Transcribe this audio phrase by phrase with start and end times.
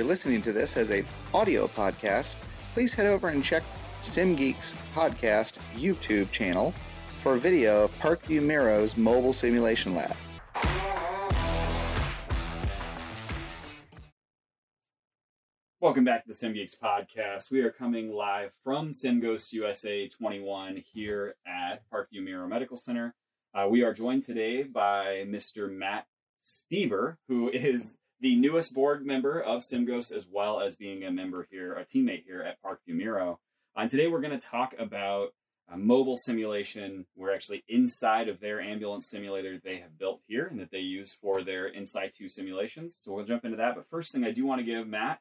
[0.00, 1.04] You're listening to this as a
[1.34, 2.38] audio podcast,
[2.72, 3.62] please head over and check
[4.00, 6.72] SimGeeks podcast YouTube channel
[7.18, 10.16] for video of Parkview Mirro's mobile simulation lab.
[15.80, 17.50] Welcome back to the SimGeeks podcast.
[17.50, 23.14] We are coming live from SimGhost USA 21 here at Parkview Miro Medical Center.
[23.54, 25.70] Uh, we are joined today by Mr.
[25.70, 26.06] Matt
[26.40, 31.46] Stever, who is the newest board member of SimGhost, as well as being a member
[31.50, 33.40] here, a teammate here at Parkview Mirro.
[33.76, 35.28] Uh, and today we're going to talk about
[35.72, 37.06] a mobile simulation.
[37.16, 41.14] We're actually inside of their ambulance simulator they have built here and that they use
[41.14, 42.96] for their in situ simulations.
[42.96, 43.74] So we'll jump into that.
[43.76, 45.20] But first thing I do want to give Matt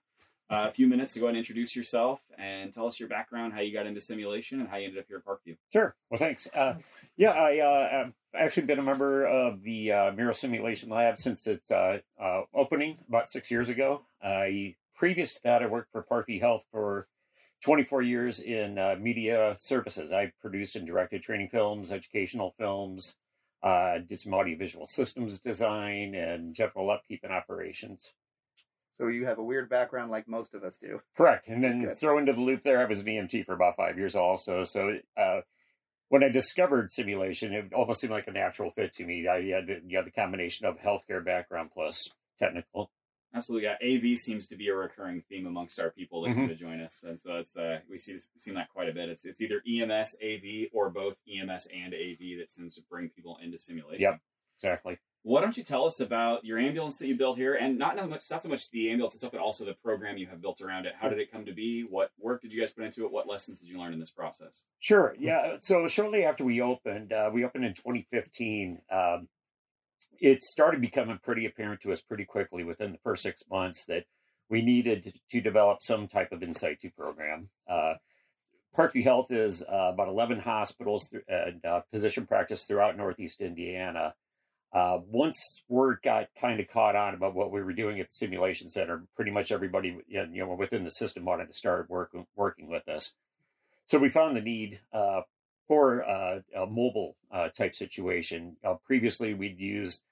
[0.50, 3.62] uh, a few minutes to go and introduce yourself and tell us your background, how
[3.62, 5.56] you got into simulation, and how you ended up here at Parkview.
[5.72, 5.96] Sure.
[6.10, 6.48] Well, thanks.
[6.54, 6.76] Uh,
[7.16, 11.72] yeah, I, uh, actually been a member of the uh, Mirro Simulation Lab since its
[11.72, 14.02] uh, uh, opening about six years ago.
[14.22, 17.08] I previous to that, I worked for Parkview Health for
[17.64, 20.12] 24 years in uh, media services.
[20.12, 23.16] I produced and directed training films, educational films,
[23.64, 28.14] did some audiovisual systems design, and general upkeep and operations.
[29.00, 31.02] So you have a weird background like most of us do.
[31.16, 31.48] Correct.
[31.48, 34.14] And then throw into the loop there, I was an EMT for about five years
[34.14, 34.66] also.
[34.66, 35.40] So uh,
[36.10, 39.28] when I discovered simulation, it almost seemed like a natural fit to me.
[39.28, 42.92] I had, you had the combination of healthcare background plus technical.
[43.34, 44.12] Absolutely, yeah.
[44.12, 46.40] AV seems to be a recurring theme amongst our people that mm-hmm.
[46.40, 49.08] come to join us, and so it's uh, we see seen that quite a bit.
[49.08, 53.38] It's it's either EMS, AV, or both EMS and AV that seems to bring people
[53.44, 54.02] into simulation.
[54.02, 54.20] Yep,
[54.58, 54.98] exactly.
[55.30, 58.32] Why don't you tell us about your ambulance that you built here, and not much,
[58.32, 60.94] not so much the ambulance itself, but also the program you have built around it.
[61.00, 61.82] How did it come to be?
[61.88, 63.12] What work did you guys put into it?
[63.12, 64.64] What lessons did you learn in this process?
[64.80, 65.16] Sure.
[65.20, 65.58] Yeah.
[65.62, 68.80] So shortly after we opened, uh, we opened in 2015.
[68.92, 69.28] Um,
[70.20, 74.06] it started becoming pretty apparent to us pretty quickly within the first six months that
[74.50, 77.50] we needed to, to develop some type of in situ program.
[77.70, 77.94] Uh,
[78.76, 84.16] Parkview Health is uh, about 11 hospitals and uh, physician practice throughout Northeast Indiana.
[84.72, 88.14] Uh, once word got kind of caught on about what we were doing at the
[88.14, 92.70] simulation center, pretty much everybody you know within the system wanted to start work, working
[92.70, 93.14] with us.
[93.88, 95.22] So we found the need uh,
[95.68, 98.58] for uh, a mobile uh, type situation.
[98.64, 100.04] Uh, previously, we'd used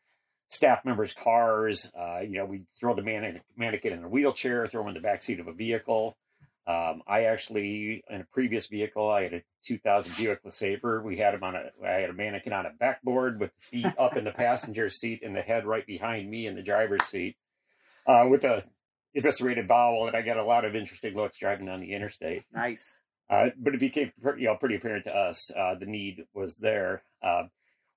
[0.47, 1.91] staff members' cars.
[1.97, 5.39] Uh, you know, we'd throw the mannequin in a wheelchair, throw them in the backseat
[5.39, 6.17] of a vehicle.
[6.67, 11.01] Um, I actually, in a previous vehicle, I had a 2000 Buick LeSabre.
[11.01, 14.17] We had him on a, I had a mannequin on a backboard with feet up
[14.17, 17.37] in the passenger seat and the head right behind me in the driver's seat,
[18.05, 18.65] uh, with a
[19.15, 20.07] eviscerated bowel.
[20.07, 22.43] And I got a lot of interesting looks driving down the interstate.
[22.53, 22.99] Nice.
[23.29, 27.03] Uh, but it became you know pretty apparent to us uh, the need was there.
[27.23, 27.43] Uh,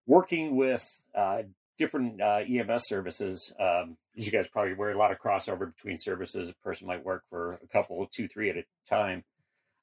[0.06, 1.42] working with uh,
[1.80, 3.52] different uh, EMS services.
[3.58, 6.50] Um, as you guys probably aware, a lot of crossover between services.
[6.50, 9.24] A person might work for a couple, two, three at a time.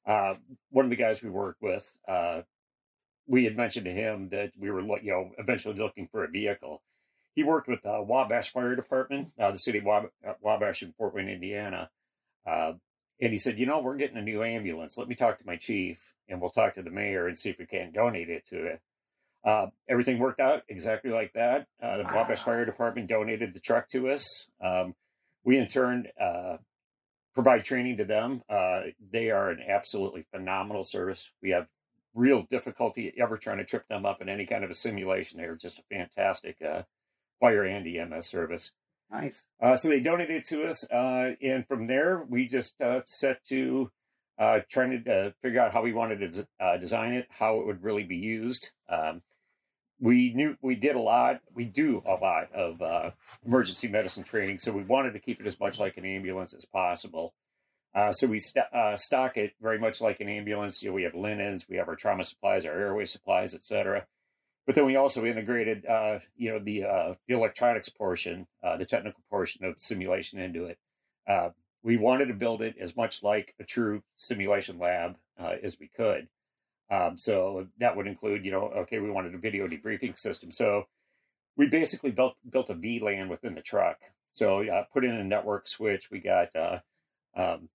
[0.06, 0.34] Uh,
[0.70, 2.42] one of the guys we worked with, uh,
[3.26, 6.80] we had mentioned to him that we were, you know, eventually looking for a vehicle.
[7.34, 10.92] He worked with the Wabash Fire Department, uh, the city of Wab- uh, Wabash in
[10.92, 11.90] Fort Wayne, Indiana.
[12.46, 12.74] Uh,
[13.20, 14.96] and he said, you know, we're getting a new ambulance.
[14.96, 17.58] Let me talk to my chief, and we'll talk to the mayor and see if
[17.58, 18.80] we can donate it to it.
[19.44, 21.66] Uh, everything worked out exactly like that.
[21.82, 22.16] Uh, the wow.
[22.16, 24.48] Wabash Fire Department donated the truck to us.
[24.62, 24.94] Um,
[25.44, 26.56] we, in turn, uh,
[27.34, 28.42] provide training to them.
[28.48, 28.80] Uh,
[29.12, 31.30] they are an absolutely phenomenal service.
[31.40, 31.66] We have
[32.14, 35.38] real difficulty ever trying to trip them up in any kind of a simulation.
[35.38, 36.82] They're just a fantastic uh,
[37.40, 38.72] fire and EMS service.
[39.10, 39.46] Nice.
[39.62, 43.90] Uh, so they donated to us, and from there we just set to
[44.38, 47.66] uh, trying to uh, figure out how we wanted to uh, design it, how it
[47.66, 48.70] would really be used.
[48.88, 49.22] Um,
[50.00, 51.40] we knew we did a lot.
[51.52, 53.10] We do a lot of uh,
[53.44, 56.64] emergency medicine training, so we wanted to keep it as much like an ambulance as
[56.64, 57.34] possible.
[57.94, 60.82] Uh, so we st- uh, stock it very much like an ambulance.
[60.82, 64.06] You know, we have linens, we have our trauma supplies, our airway supplies, etc.
[64.66, 65.84] But then we also integrated,
[66.36, 70.78] you know, the the electronics portion, the technical portion of the simulation into it
[71.88, 75.88] we wanted to build it as much like a true simulation lab uh, as we
[75.88, 76.28] could.
[76.90, 80.52] Um, so that would include, you know, okay, we wanted a video debriefing system.
[80.52, 80.84] So
[81.56, 84.00] we basically built built a VLAN within the truck.
[84.32, 86.10] So uh, put in a network switch.
[86.10, 86.80] We got uh,
[87.34, 87.70] um,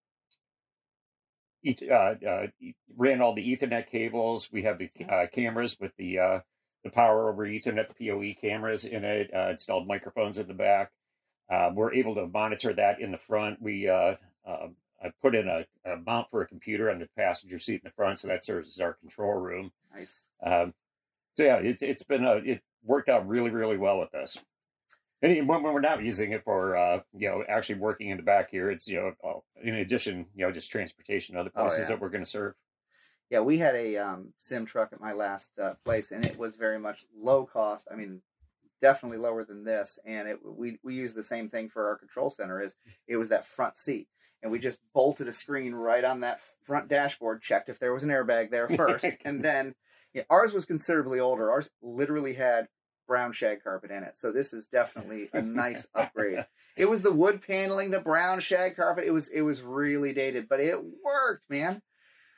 [1.65, 2.47] uh, uh,
[2.95, 4.51] ran all the Ethernet cables.
[4.51, 6.43] We have the uh, cameras with the
[6.83, 9.31] the power over Ethernet, the PoE cameras in it.
[9.33, 10.91] installed microphones in the back.
[11.49, 13.61] Uh, we're able to monitor that in the front.
[13.61, 14.15] We uh,
[14.47, 14.67] uh,
[15.03, 17.91] I put in a, a, mount for a computer on the passenger seat in the
[17.91, 19.71] front, so that serves as our control room.
[19.93, 20.27] Nice.
[20.43, 20.73] Um,
[21.35, 24.37] so yeah, it's it's been a it worked out really really well with us.
[25.23, 28.51] And when we're not using it for, uh, you know, actually working in the back
[28.51, 31.85] here, it's, you know, oh, in addition, you know, just transportation other Oh, places yeah.
[31.87, 32.55] that we're going to serve.
[33.29, 36.55] Yeah, we had a um, sim truck at my last uh, place, and it was
[36.55, 37.87] very much low cost.
[37.89, 38.21] I mean,
[38.83, 39.97] definitely lower than this.
[40.05, 42.61] And it we we used the same thing for our control center.
[42.61, 42.75] Is
[43.07, 44.09] it was that front seat,
[44.43, 48.03] and we just bolted a screen right on that front dashboard, checked if there was
[48.03, 49.73] an airbag there first, and then
[50.13, 51.49] yeah, ours was considerably older.
[51.49, 52.67] Ours literally had
[53.07, 56.45] brown shag carpet in it, so this is definitely a nice upgrade.
[56.75, 59.05] It was the wood paneling, the brown shag carpet.
[59.05, 61.81] It was it was really dated, but it worked, man.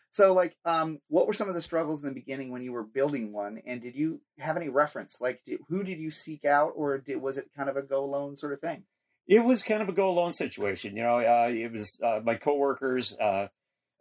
[0.10, 2.84] So, like, um, what were some of the struggles in the beginning when you were
[2.84, 3.62] building one?
[3.66, 5.18] And did you have any reference?
[5.20, 8.04] Like, did, who did you seek out, or did, was it kind of a go
[8.04, 8.84] alone sort of thing?
[9.28, 10.96] It was kind of a go alone situation.
[10.96, 13.48] You know, uh, it was uh, my coworkers uh,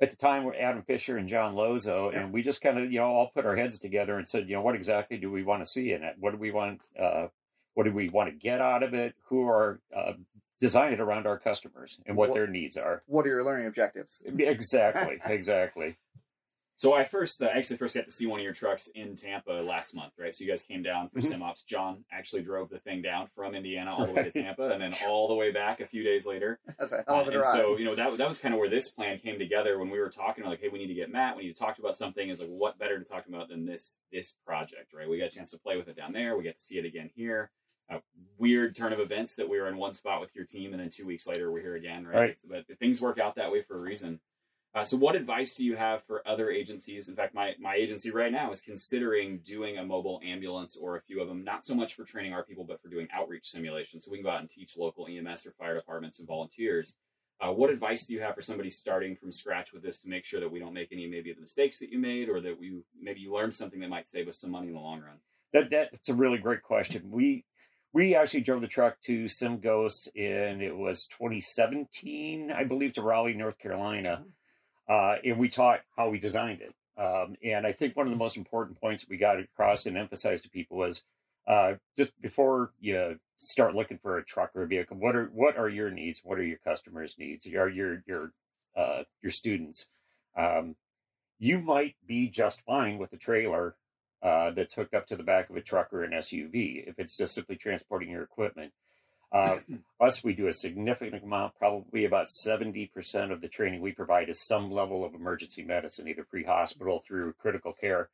[0.00, 2.20] at the time were Adam Fisher and John Lozo, Yeah.
[2.20, 4.54] and we just kind of, you know, all put our heads together and said, you
[4.54, 6.16] know, what exactly do we want to see in it?
[6.18, 6.80] What do we want?
[6.98, 7.28] Uh,
[7.72, 9.14] what do we want to get out of it?
[9.30, 10.12] Who are uh,
[10.64, 13.02] design it around our customers and what What- their needs are?
[13.06, 14.22] What are your learning objectives?
[14.38, 15.96] Exactly, exactly.
[16.76, 19.52] So I first uh, actually first got to see one of your trucks in Tampa
[19.52, 20.34] last month, right?
[20.34, 21.25] So you guys came down for Mhm.
[21.28, 21.62] sim ops.
[21.62, 24.93] John actually drove the thing down from Indiana all the way to Tampa, and then
[25.06, 26.58] all the way back a few days later.
[26.78, 27.52] That's a hell of a and drive.
[27.52, 30.00] so you know that that was kind of where this plan came together when we
[30.00, 31.37] were talking like, hey, we need to get Matt.
[31.37, 32.28] We need to talk about something.
[32.28, 35.08] Is like, what better to talk about than this this project, right?
[35.08, 36.37] We got a chance to play with it down there.
[36.37, 37.50] We got to see it again here.
[38.44, 40.91] Weird turn of events that we were in one spot with your team, and then
[40.91, 42.37] two weeks later we're here again, right?
[42.46, 42.67] Right.
[42.69, 44.20] But things work out that way for a reason.
[44.75, 47.08] Uh, so, what advice do you have for other agencies?
[47.08, 51.00] In fact, my, my agency right now is considering doing a mobile ambulance or a
[51.00, 54.05] few of them, not so much for training our people, but for doing outreach simulations.
[54.05, 56.97] So, we can go out and teach local EMS or fire departments and volunteers.
[57.40, 60.25] Uh, what advice do you have for somebody starting from scratch with this to make
[60.25, 62.58] sure that we don't make any maybe of the mistakes that you made, or that
[62.58, 65.17] we maybe you learned something that might save us some money in the long run?
[65.52, 67.11] That that's a really great question.
[67.11, 67.44] We
[67.94, 73.35] we actually drove the truck to SimGhost in it was 2017, I believe, to Raleigh,
[73.35, 74.25] North Carolina,
[74.88, 76.75] uh, and we taught how we designed it.
[77.00, 79.96] Um, and I think one of the most important points that we got across and
[79.96, 81.05] emphasized to people was
[81.46, 85.56] uh, just before you start looking for a truck or a vehicle, what are what
[85.56, 86.20] are your needs?
[86.25, 87.47] What are your customers' needs?
[87.47, 88.32] Are your your
[88.76, 89.88] uh, your students?
[90.37, 90.75] Um,
[91.38, 93.76] you might be just fine with a trailer
[94.25, 97.17] uh, that's hooked up to the back of a truck or an SUV if it's
[97.17, 98.73] just simply transporting your equipment.
[99.31, 99.59] Uh,
[100.00, 104.41] us, we do a significant amount, probably about 70% of the training we provide is
[104.41, 108.09] some level of emergency medicine, either pre hospital through critical care.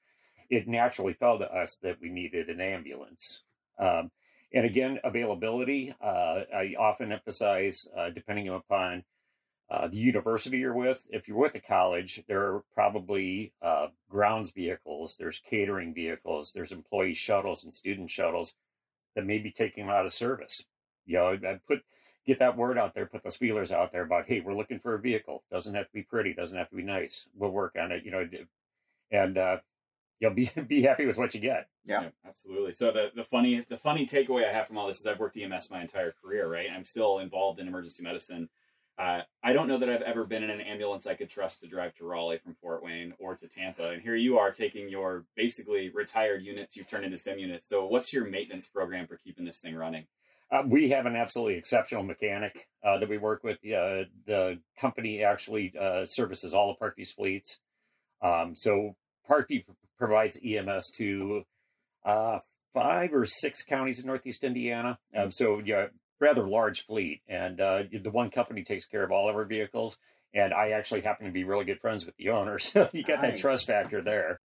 [0.50, 3.42] It naturally fell to us that we needed an ambulance.
[3.78, 4.10] Um,
[4.52, 9.04] and again, availability, uh, I often emphasize, uh, depending upon
[9.70, 11.06] uh, the university you're with.
[11.10, 16.72] If you're with a college, there are probably uh, grounds vehicles, there's catering vehicles, there's
[16.72, 18.54] employee shuttles and student shuttles
[19.14, 20.64] that may be taking them out of service.
[21.06, 21.82] You know, I put
[22.26, 24.94] get that word out there, put those feelers out there about, hey, we're looking for
[24.94, 25.44] a vehicle.
[25.50, 27.26] Doesn't have to be pretty, doesn't have to be nice.
[27.36, 28.04] We'll work on it.
[28.04, 28.28] You know,
[29.10, 29.56] and uh,
[30.18, 31.68] you'll be be happy with what you get.
[31.84, 32.08] Yeah.
[32.26, 32.72] absolutely.
[32.72, 35.36] So the, the funny the funny takeaway I have from all this is I've worked
[35.36, 36.68] EMS my entire career, right?
[36.74, 38.48] I'm still involved in emergency medicine.
[39.00, 41.66] Uh, I don't know that I've ever been in an ambulance I could trust to
[41.66, 43.88] drive to Raleigh from Fort Wayne or to Tampa.
[43.88, 47.66] And here you are taking your basically retired units you've turned into sim units.
[47.66, 50.04] So what's your maintenance program for keeping this thing running?
[50.52, 53.56] Uh, we have an absolutely exceptional mechanic uh, that we work with.
[53.58, 57.58] Uh, the company actually uh, services all of Parkview's fleets.
[58.20, 61.44] Um, so Parkview p- provides EMS to
[62.04, 62.40] uh,
[62.74, 64.98] five or six counties in Northeast Indiana.
[65.16, 65.86] Um, so yeah,
[66.20, 69.98] rather large fleet, and uh, the one company takes care of all of our vehicles.
[70.32, 73.22] And I actually happen to be really good friends with the owner, so you got
[73.22, 74.40] that trust factor there.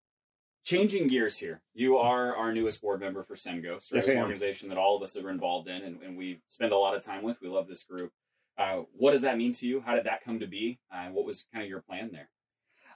[0.63, 3.97] Changing gears here, you are our newest board member for SimGhost, right?
[3.97, 6.71] Yes, it's an organization that all of us are involved in and, and we spend
[6.71, 7.39] a lot of time with.
[7.39, 8.11] We love this group.
[8.57, 9.81] Uh, what does that mean to you?
[9.81, 10.79] How did that come to be?
[10.91, 12.29] Uh, what was kind of your plan there?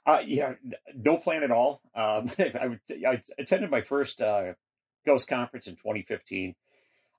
[0.06, 0.54] Uh, yeah,
[0.96, 1.82] no plan at all.
[1.94, 4.54] Um, I, I attended my first uh,
[5.06, 6.56] Ghost conference in 2015.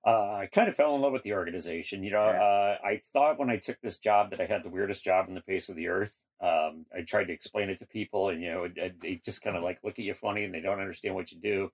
[0.04, 2.02] Uh, I kind of fell in love with the organization.
[2.02, 2.42] You know, Yeah.
[2.42, 5.34] uh, I thought when I took this job that I had the weirdest job on
[5.34, 6.14] the face of the earth.
[6.40, 9.62] Um, I tried to explain it to people, and you know, they- just kind of
[9.62, 11.72] like look at you funny, and they don't understand what you do.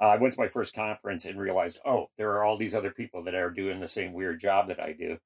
[0.00, 2.90] Uh, I went to my first conference and realized, oh, there are all these other
[2.90, 5.20] people that are doing the same weird job that I do.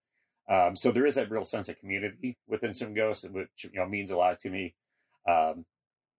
[0.49, 4.11] Um, so there is that real sense of community within SimGhost, which you know means
[4.11, 4.75] a lot to me.
[5.27, 5.65] Um,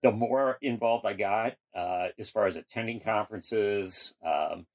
[0.01, 4.66] the more involved I got, uh, as far as attending conferences, um,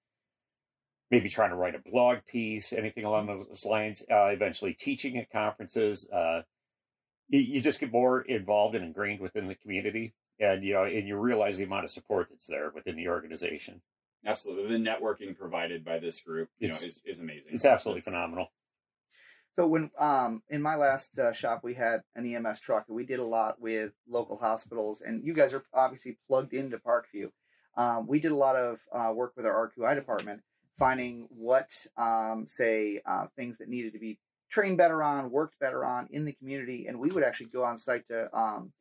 [1.15, 5.31] maybe trying to write a blog piece, anything along those lines, uh, eventually teaching at
[5.31, 6.43] conferences, uh,
[7.29, 10.13] you, you just get more involved and ingrained within the community.
[10.41, 13.81] And, you know, and you realize the amount of support that's there within the organization.
[14.27, 17.55] Absolutely, the networking provided by this group, you It's- know, is, is amazing.
[17.55, 18.49] It's absolutely It's- phenomenal.
[19.53, 23.07] So when um in my last uh, shop we had an EMS truck and we
[23.07, 27.31] did a lot with local hospitals and you guys are obviously plugged into Parkview.
[27.77, 30.43] Um, we did a lot of uh, work with our RQI department,
[30.79, 34.19] finding what um, say uh, things that needed to be
[34.51, 37.77] trained better on, worked better on in the community, and we would actually go on
[37.77, 38.73] site to um,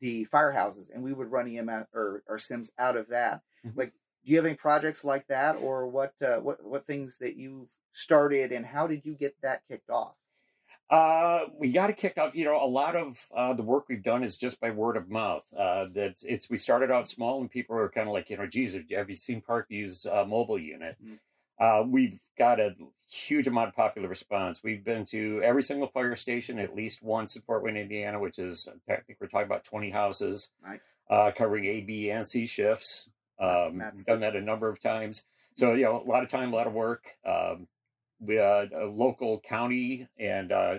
[0.00, 3.40] the firehouses and we would run EMS or, or Sims out of that.
[3.64, 3.76] Mhm.
[3.76, 3.92] Like,
[4.24, 7.68] do you have any projects like that, or what uh, what what things that you've
[7.92, 10.14] started and how did you get that kicked off?
[10.88, 12.34] Uh, we got it kicked off.
[12.34, 15.10] You know, a lot of uh, the work we've done is just by word of
[15.10, 15.44] mouth.
[15.56, 18.46] Uh, that's it's we started out small, and people are kind of like, you know,
[18.46, 20.96] geez, have you seen Parkview's uh, mobile unit?
[21.04, 21.18] Mhm.
[21.58, 22.74] Uh, we've got a
[23.10, 24.62] huge amount of popular response.
[24.62, 28.38] We've been to every single fire station at least once in Fort Wayne, Indiana, which
[28.38, 30.82] is I think we're talking about twenty houses, Nice.
[31.08, 33.08] uh, covering A, B, and C shifts.
[33.38, 35.24] Um, done that a number of times.
[35.54, 37.04] So you know, a lot of time, a lot of work.
[37.24, 37.68] Um,
[38.20, 40.78] we had a local county and uh,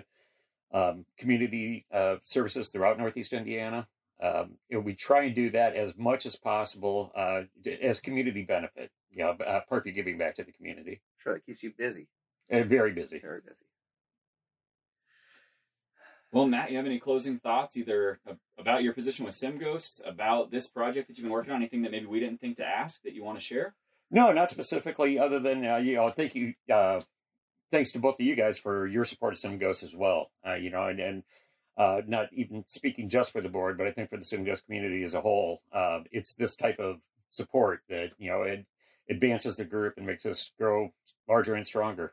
[0.72, 3.86] um, community uh, services throughout Northeast Indiana.
[4.20, 7.42] Um, you know, we try and do that as much as possible uh,
[7.80, 8.90] as community benefit.
[9.10, 11.00] You know, uh, Parkview giving back to the community.
[11.22, 12.08] Sure, that keeps you busy,
[12.48, 13.18] And very busy.
[13.18, 13.64] very busy.
[16.30, 18.20] Well, Matt, you have any closing thoughts either
[18.58, 21.82] about your position with Sim Ghosts, about this project that you've been working on, anything
[21.82, 23.74] that maybe we didn't think to ask that you want to share?
[24.10, 25.18] No, not specifically.
[25.18, 26.54] Other than uh, you know, thank you.
[26.70, 27.00] Uh,
[27.70, 30.30] thanks to both of you guys for your support of SimGhost as well.
[30.46, 31.22] Uh, you know, and, and
[31.78, 35.02] uh, not even speaking just for the board, but I think for the SimGhost community
[35.04, 36.96] as a whole, uh, it's this type of
[37.28, 38.66] support that you know it
[39.08, 40.92] advances the group and makes us grow
[41.28, 42.12] larger and stronger.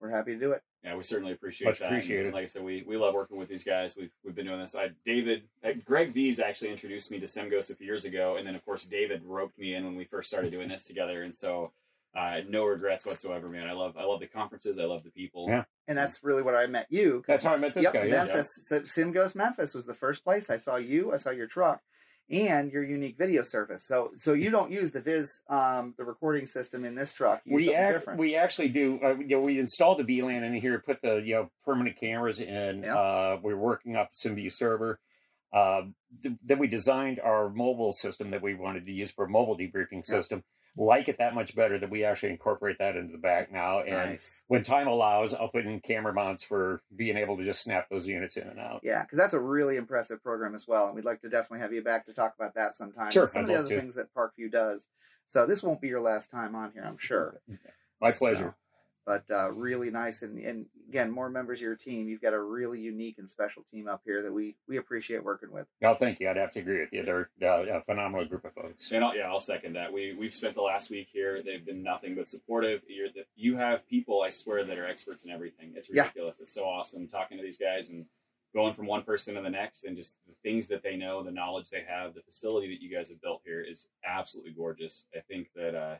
[0.00, 0.62] We're happy to do it.
[0.84, 1.86] Yeah, we certainly appreciate Much that.
[1.86, 2.26] appreciated.
[2.26, 3.96] And like I said, we, we love working with these guys.
[3.96, 4.74] We've we've been doing this.
[4.74, 8.46] I David uh, Greg V's actually introduced me to SimGhost a few years ago, and
[8.46, 11.22] then of course David roped me in when we first started doing this together.
[11.22, 11.72] And so,
[12.14, 13.66] uh, no regrets whatsoever, man.
[13.66, 14.78] I love I love the conferences.
[14.78, 15.46] I love the people.
[15.48, 15.64] Yeah.
[15.88, 17.24] And that's really what I met you.
[17.26, 18.04] That's how I met this yep, guy.
[18.04, 18.50] Memphis.
[18.66, 21.12] So Sim Ghost Memphis was the first place I saw you.
[21.12, 21.80] I saw your truck
[22.30, 23.86] and your unique video service.
[23.86, 27.40] So so you don't use the Viz, um, the recording system in this truck.
[27.44, 28.20] You we something act, different.
[28.20, 29.00] we actually do.
[29.02, 32.40] Uh, you know, we installed the VLAN in here, put the you know permanent cameras
[32.40, 32.82] in.
[32.82, 32.94] Yeah.
[32.94, 35.00] Uh, we're working off the SimView server.
[35.52, 35.82] Uh,
[36.22, 39.56] th- then we designed our mobile system that we wanted to use for a mobile
[39.56, 40.16] debriefing Yeah.
[40.16, 40.44] system.
[40.76, 43.80] Like it that much better that we actually incorporate that into the back now.
[43.80, 44.40] And nice.
[44.48, 48.06] when time allows, I'll put in camera mounts for being able to just snap those
[48.06, 48.80] units in and out.
[48.82, 51.74] Yeah, because that's a really impressive program as well, and we'd like to definitely have
[51.74, 53.10] you back to talk about that sometime.
[53.10, 53.80] Sure, Some I'd of the other to.
[53.80, 54.86] things that Parkview does.
[55.26, 57.40] So this won't be your last time on here, I'm sure.
[58.00, 58.54] My So, pleasure.
[59.06, 62.08] But uh, really nice, and, and again, more members of your team.
[62.08, 65.50] You've got a really unique and special team up here that we we appreciate working
[65.50, 65.66] with.
[65.80, 66.28] No, thank you.
[66.30, 67.02] I'd have to agree with you.
[67.04, 68.90] They're uh, a phenomenal group of folks.
[68.92, 69.92] And I'll, yeah, I'll second that.
[69.92, 71.42] We we've spent the last week here.
[71.42, 72.82] They've been nothing but supportive.
[72.88, 75.72] You're the, you have people, I swear, that are experts in everything.
[75.74, 76.02] It's Yeah.
[76.02, 76.40] ridiculous.
[76.40, 78.06] It's so awesome talking to these guys and
[78.54, 81.30] going from one person to the next, and just the things that they know, the
[81.30, 85.06] knowledge they have, the facility that you guys have built here is absolutely gorgeous.
[85.16, 85.94] I think that uh,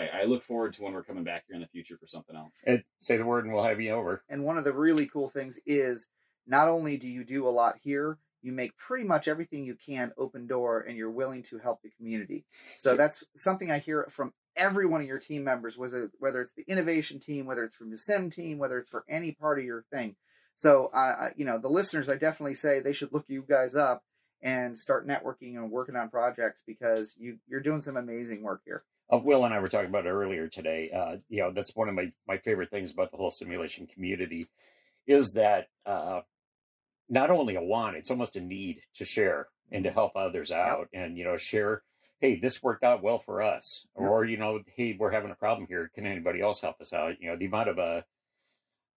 [0.00, 2.36] I, I look forward to when we're coming back here in the future for something
[2.36, 2.62] else.
[2.66, 4.22] Ed, say the word and we'll have you over.
[4.28, 6.06] And one of the really cool things is
[6.46, 10.12] not only do you do a lot here, you make pretty much everything you can
[10.16, 12.46] open door, and you're willing to help the community.
[12.74, 16.54] So that's something I hear from every one of your team members, whether whether it's
[16.56, 19.64] the innovation team, whether it's from the sim team, whether it's for any part of
[19.66, 20.16] your thing.
[20.54, 23.74] So, uh, I- you know, the listeners, I definitely say they should look you guys
[23.76, 24.04] up
[24.42, 28.84] and start networking and working on projects because you you're doing some amazing work here.
[29.12, 30.90] Uh, Will and I were talking about it earlier today.
[30.94, 34.48] Uh, you know, that's one of my, my favorite things about the whole simulation community
[35.06, 36.20] is that uh,
[37.08, 40.88] not only a want, it's almost a need to share and to help others out
[40.92, 41.82] and, you know, share,
[42.20, 43.86] hey, this worked out well for us.
[43.98, 44.08] Yep.
[44.08, 45.90] Or, you know, hey, we're having a problem here.
[45.94, 47.20] Can anybody else help us out?
[47.20, 48.02] You know, the amount of uh,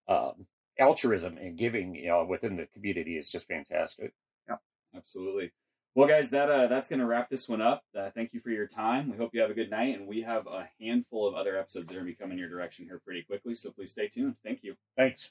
[0.08, 0.46] um,
[0.78, 4.12] altruism and giving, you know, within the community is just fantastic.
[4.48, 4.56] Yeah,
[4.94, 5.52] absolutely.
[5.96, 7.84] Well, guys, that uh, that's going to wrap this one up.
[7.96, 9.10] Uh, thank you for your time.
[9.10, 11.86] We hope you have a good night, and we have a handful of other episodes
[11.86, 13.54] that are going to be coming your direction here pretty quickly.
[13.54, 14.34] So please stay tuned.
[14.42, 14.74] Thank you.
[14.96, 15.30] Thanks.